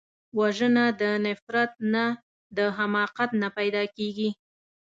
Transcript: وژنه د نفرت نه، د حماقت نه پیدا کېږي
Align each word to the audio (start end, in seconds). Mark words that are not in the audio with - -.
وژنه 0.39 0.85
د 1.01 1.03
نفرت 1.25 1.71
نه، 1.93 2.05
د 2.57 2.59
حماقت 2.77 3.29
نه 3.41 3.49
پیدا 3.57 3.83
کېږي 3.95 4.29